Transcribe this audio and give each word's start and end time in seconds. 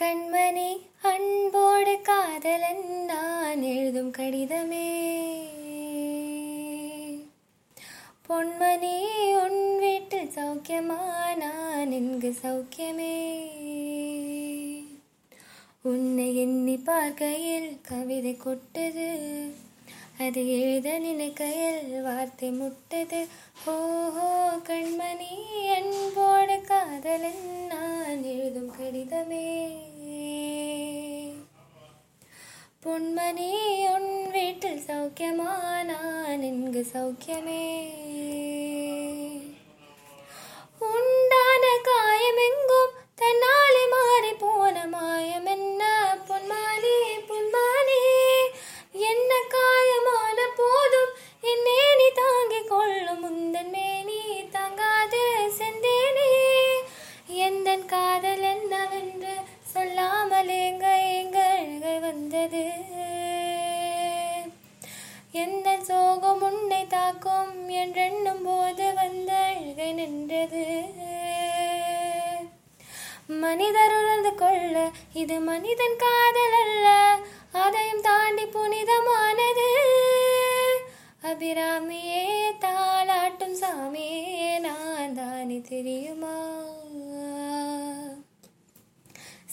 கண்மணி 0.00 0.80
அன்போடு 1.02 2.00
காதலன் 2.02 3.04
நான் 3.04 3.62
எழுதும் 3.62 4.12
கடிதமே. 4.12 4.88
பொன்மணி 8.28 8.96
உன் 9.42 9.78
வீட்டு 9.78 10.18
சௌக்கியமா? 10.18 11.36
நான் 11.36 11.92
இங்கு 11.92 12.34
சௌக்கியமே. 12.42 13.40
உன்னை 15.82 16.36
எண்ணி 16.36 16.76
பார்க்கையில் 16.76 17.80
கவிதை 17.82 18.36
கொட்டது. 18.36 19.08
அது 20.20 20.60
எழுத 20.60 20.98
நினைக்கையில் 20.98 22.02
வார்த்தை 22.02 22.50
முட்டது. 22.50 23.26
ஹோ 23.64 23.76
ஹோ 24.10 24.56
கண்மணி 24.56 25.32
அன்போடு 25.74 26.60
கா 26.60 26.86
பொன்மணி 32.82 33.48
உன் 33.86 34.12
வீட்டில் 34.30 34.84
சௌக்கியமா 34.86 35.50
நான் 35.82 36.42
இங்கு 36.42 36.82
தாக்கும் 66.90 67.68
என்றெண்ணும் 67.70 68.42
போது 68.44 68.86
வந்த 68.94 69.30
அழுகை 69.48 69.92
நின்றது. 69.92 70.64
மனிதர் 73.42 73.94
உணர்ந்து 73.98 74.32
கொள்ள 74.34 74.90
இது 75.12 75.36
மனிதன் 75.40 75.96
காதல் 75.96 76.56
அல்ல 76.62 76.86
அதையும் 77.64 78.00
தாண்டி 78.00 78.44
புனிதமானது. 78.46 79.68
அபிராமியே 81.22 82.24
தாளாட்டும் 82.64 83.56
சாமியே 83.62 84.58
நான் 84.58 85.14
தானே 85.14 85.60
தெரியுமா? 85.60 86.36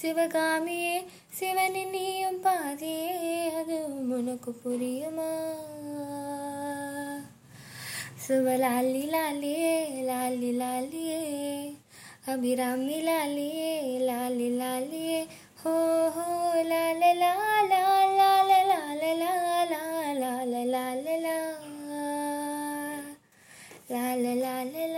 சிவகாமியே 0.00 0.96
சிவனின் 1.28 1.90
நீயும் 1.90 2.42
பாதியே 2.44 3.54
அது 3.54 3.76
உனக்கு 4.08 4.50
புரியுமா? 4.64 5.30
सुबह 8.26 8.56
लाली 8.58 9.02
लालिए 9.10 9.74
लाली 10.06 10.50
लालिए 10.58 11.18
अभिरामी 12.32 13.00
लालिए 13.08 13.98
लाली 14.06 14.48
लालिए 14.58 15.20
हो 15.64 15.74
हो 16.16 16.26
लाल 16.70 17.02
ला 17.20 17.32
ला 17.72 17.82
ला 18.16 18.30
लाल 18.48 18.50
लाल 18.70 19.02
ला 19.20 19.34
ला 19.70 19.94
ला 23.92 24.14
ला 24.42 24.54
ला 24.74 24.95